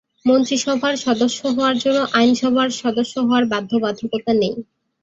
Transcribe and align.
মন্ত্রিসভার 0.25 0.95
সদস্য 1.05 1.39
হওয়ার 1.47 1.75
জন্য 1.83 1.99
আইনসভার 2.13 2.69
সদস্য 2.81 3.13
হওয়ার 3.19 3.45
বাধ্যবাধকতা 3.53 4.31
নেই। 4.41 4.55